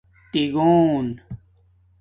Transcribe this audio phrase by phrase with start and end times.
[0.31, 1.07] تِگݸن